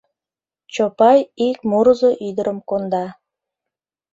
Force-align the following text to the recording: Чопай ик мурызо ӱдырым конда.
Чопай 0.73 1.19
ик 1.47 1.57
мурызо 1.69 2.11
ӱдырым 2.27 2.59
конда. 2.69 3.05